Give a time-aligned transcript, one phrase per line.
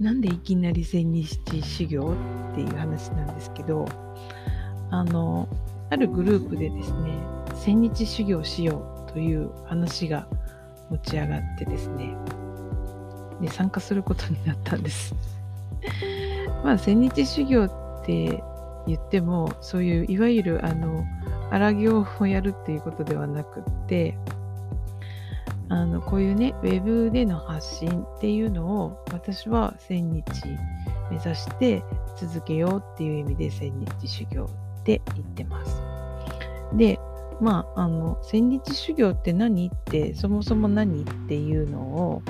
[0.00, 2.14] なんでいきなり千日修行
[2.52, 3.86] っていう話なんですけど
[4.90, 5.48] あの
[5.90, 7.10] あるグループでですね
[7.54, 10.28] 千日修行しようという話が
[10.90, 12.14] 持ち上がってですね
[13.40, 15.14] で参加することになったんです。
[16.64, 17.70] まあ千日修行っ
[18.04, 18.42] て
[18.86, 21.04] 言ってもそういういわゆるあの
[21.50, 24.18] 荒行をやるっていうことではなくって
[25.70, 30.24] あのこういうねウェブでの発信っていうのを私は1000日
[31.10, 31.82] 目指して
[32.16, 35.82] 続けようっていう意味で1000日修行って言ってます。
[36.74, 36.98] で
[37.40, 42.22] まああの1000日修行って何ってそもそも何っていうのを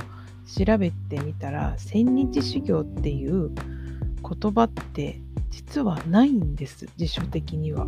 [0.47, 7.87] 調べてみたら1000日修行っていう言葉って実はないんです辞書的には。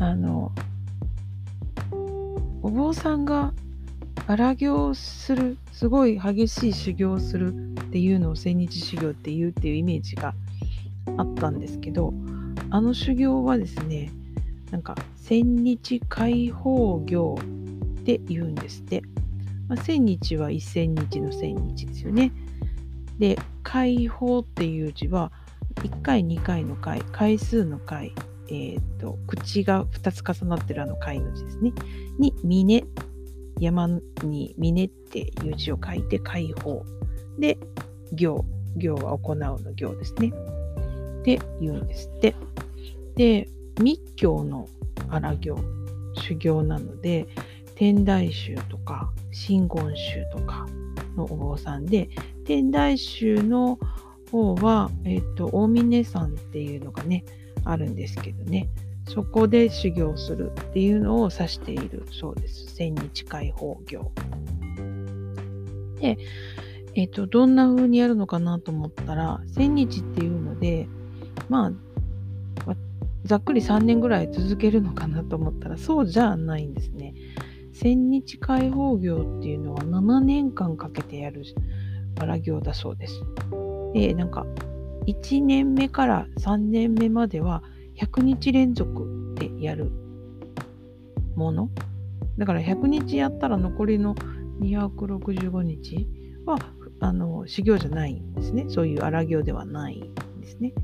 [0.00, 0.52] あの
[2.68, 3.54] お坊さんが
[4.26, 10.34] 荒行するすごい激しい修行をするっていうのを千日修行っていうっていうイメージが
[11.16, 12.12] あったんですけど
[12.68, 14.12] あの修行はですね
[14.70, 19.00] なんか千日解放行って言うんですって、
[19.66, 22.32] まあ、千日は一千日の千日ですよね。
[23.18, 25.32] で解放っていう字は
[25.76, 28.12] 1回2回の回回数の回
[28.48, 31.72] えーと、口が2つ重なってるあの貝の字ですね。
[32.18, 32.84] に、峰、
[33.60, 33.88] 山
[34.22, 36.84] に峰っていう字を書いて解放。
[37.38, 37.58] で、
[38.12, 38.44] 行、
[38.76, 40.32] 行は行うの行ですね。
[41.20, 42.34] って言うんですって。
[43.16, 43.48] で、
[43.80, 44.68] 密教の
[45.10, 45.58] 荒行、
[46.14, 47.26] 修行なので、
[47.74, 50.66] 天台宗とか真言宗とか
[51.16, 52.08] のお坊さんで、
[52.44, 53.78] 天台宗の
[54.30, 57.24] 方は、えっ、ー、と、大峰山っていうのがね、
[57.70, 58.68] あるんですけどね
[59.08, 62.74] そこで修行するっていうのを指しているそうです。
[62.74, 64.12] 千日解放業。
[66.00, 66.18] で、
[66.94, 70.86] えっ、ー、と、どんな風にやるのかなと思ったら、千日っていうので、
[71.48, 71.72] まあ、
[73.24, 77.14] ざっくり3年ぐらい続けるのかなと思ったら、そうじゃないんですね。
[77.72, 81.44] 千日解放業っていうのは7年間かけてやる
[82.18, 83.22] わら行だそうです。
[83.94, 84.44] で、なんか、
[85.08, 87.62] 1年目から3年目までは
[87.96, 89.90] 100日連続でやる
[91.34, 91.70] もの。
[92.36, 94.14] だから100日やったら残りの
[94.60, 96.06] 265日
[96.44, 96.58] は
[97.00, 98.66] あの修行じゃないんですね。
[98.68, 100.74] そういう荒行ではないんですね。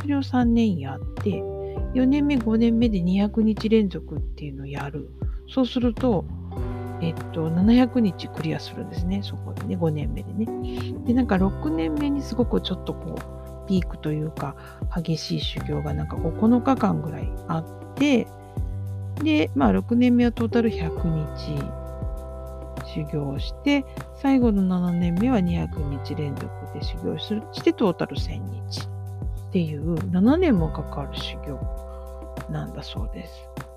[0.00, 1.30] それを3年やって
[1.94, 5.10] 4年目5年目で200日連続っていうのをやる。
[5.46, 6.24] そうすると
[7.00, 10.46] えっと、700日クリアするんですね、そこでね、5年目でね。
[11.06, 13.37] で、なんか6年目にすごくちょっとこう、
[13.68, 14.56] ピークというか
[14.96, 18.26] 激しい修行がなんか9日間ぐらいあって
[19.22, 21.78] でまあ6年目はトータル100日
[22.94, 23.84] 修行をして
[24.16, 28.80] 最後の7年目は200日連続で修行するしてトータル1000日
[29.48, 31.58] っていう7年もかかる修行
[32.50, 33.67] なんだそうです。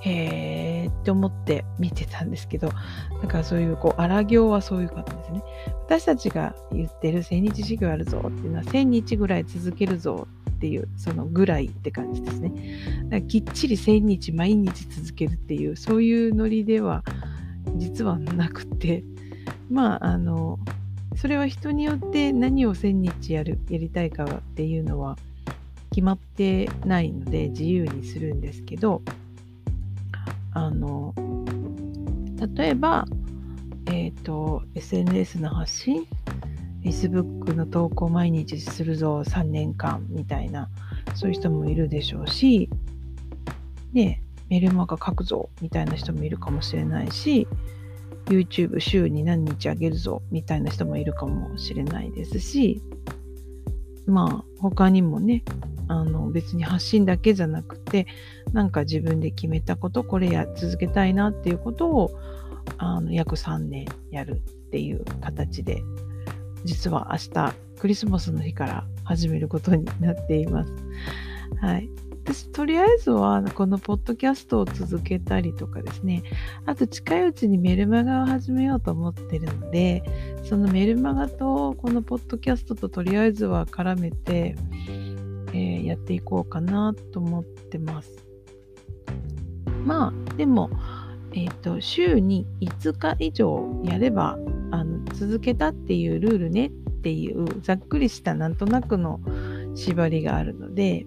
[0.00, 2.68] へーって思って見てたんですけど、
[3.22, 5.42] だからそういう、こう、荒行はそういうことですね。
[5.86, 12.50] 私たちが言ってる千日修行あるぞっていうのは、千日ぐらい続けるぞっていう、そのぐらいって感じですね。
[13.04, 17.02] だからきっちり千日毎日続けるっていう、そういうノリでは
[17.76, 19.04] 実はなくて、
[19.70, 20.58] まあ、あの、
[21.16, 25.16] それは人によって何を千日やる、やりたいかっていうのは
[25.90, 29.02] 決まってないので自由にするんですけど、
[30.66, 31.14] あの
[32.56, 33.06] 例えば、
[33.86, 36.06] えっ、ー、と SNS の発信
[36.84, 40.68] Facebook の投稿毎日するぞ3年間みたいな
[41.14, 42.70] そういう人もいるでしょうし
[43.92, 47.46] ねメルマガ書くぞみたいな人もいるかもしれないし
[48.26, 52.82] YouTube 週に何日あげるぞみたいな人もいるかもしれないですし
[54.06, 55.44] まあ他にもね
[55.88, 58.06] あの別に発信だけじゃなくて
[58.52, 62.10] なんか自分で決めたことこれや続けたいなっていうことを
[62.76, 65.82] あの約3年やるっていう形で
[66.64, 70.72] 実は明日クリスマスの日から始めることになっています。
[71.60, 71.88] はい、
[72.24, 76.22] 私とりあえずはこのポッドキャストを続けたりとかですね。
[76.66, 80.02] あと近いうちにメルマガを始めようと思ってるので
[80.48, 84.56] そのメルマガとこのポッドキャストととりあえずは絡めて、
[85.48, 88.10] えー、やっていこうかなと思ってます。
[89.84, 90.70] まあでも
[91.34, 94.38] えっ、ー、と週に5日以上やれば
[94.70, 96.70] あの続けたっていうルールねっ
[97.02, 99.20] ていうざっくりしたなんとなくの
[99.74, 101.04] 縛りがあるので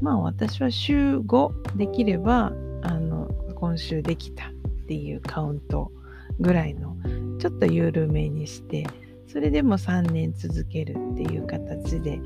[0.00, 2.52] まあ私は週5できれば
[2.82, 4.50] あの今週できたっ
[4.88, 5.92] ていうカウント
[6.40, 6.96] ぐらいの
[7.46, 8.84] ちょっと緩めにして
[9.28, 12.18] それでも3年続けるっていう形で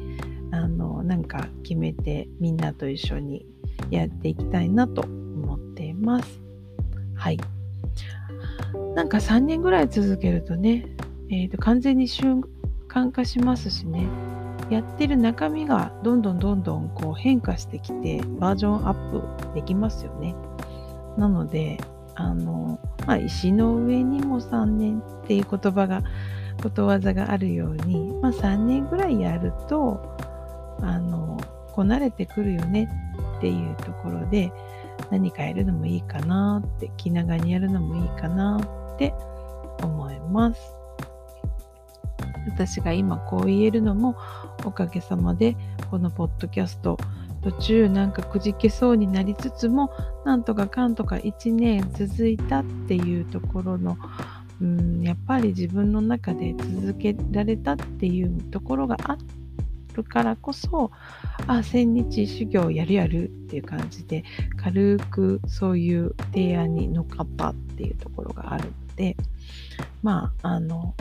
[0.50, 3.44] あのなんか決めてみんなと一緒に
[3.90, 6.40] やっていきたいなと思っています。
[7.14, 7.38] はい。
[8.94, 10.86] なんか3年ぐらい続けるとね、
[11.30, 12.24] えー、と完全に習
[12.88, 14.08] 慣化しますしね。
[14.70, 20.34] やってる中身がどんどんどんどんこう変化してきてバージョンアップできますよね。
[21.18, 21.76] なので、
[22.14, 22.78] あの、
[23.10, 26.04] まあ、石の上にも3年っていう言葉が、
[26.62, 30.16] ことわざがあるように、まあ、3年ぐらいやると、
[30.80, 31.36] あの、
[31.72, 32.88] こなれてくるよね
[33.38, 34.52] っていうところで、
[35.10, 38.60] 何かやるのもいいかなって、気長にやるのもいいかな
[38.94, 39.12] って
[39.82, 40.60] 思います。
[42.46, 44.16] 私が今こう言えるのも
[44.64, 45.56] おかげさまで
[45.90, 46.96] このポッドキャスト
[47.42, 49.90] 途中なんかくじけそうになりつつも
[50.24, 53.96] なんとかかんとか1年続いたっていうところの
[54.60, 59.16] うんやっぱり自分の中で続けられたっていうところがあっ
[60.02, 60.90] るからこそ
[61.46, 64.24] あ千日修行やるやるっていう感じで
[64.56, 69.16] 軽くそういう提案に乗っかったっていうところがあるので
[70.02, 70.94] まああの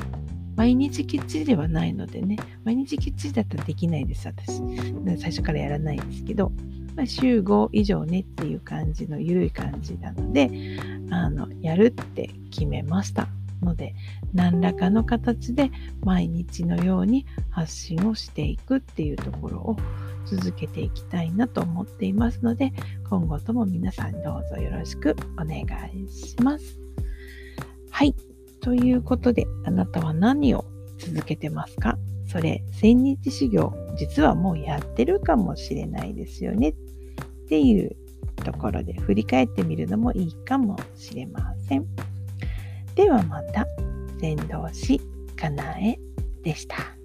[0.59, 2.35] 毎日きっちりではないのでね、
[2.65, 4.61] 毎日きっちりだったらできないです、私。
[5.17, 6.51] 最初からやらないんですけど、
[6.97, 10.51] まあ、週5以上ねっていう感じの緩い感じなので、
[11.11, 13.29] あの、やるって決めました。
[13.61, 13.95] ので、
[14.33, 15.71] 何らかの形で
[16.01, 19.77] 毎日のように発信をしていくっていうところを
[20.25, 22.71] 続けていきたいなと思っていますので、
[23.09, 25.63] 今後とも皆さんどうぞよろしくお願
[25.93, 26.79] いします。
[27.91, 28.15] はい。
[28.61, 30.65] ということで、あなたは何を
[30.97, 31.97] 続けてますか？
[32.27, 36.69] それ、千日修行、実はもうやってるかもしれないですよね。
[36.69, 36.73] っ
[37.49, 37.95] ていう
[38.43, 41.87] ところで振り返ってみるのもいいかもしれません。
[42.99, 43.65] ではまた、
[44.19, 44.99] 先導し
[45.37, 45.97] かなえ
[46.43, 46.98] でした。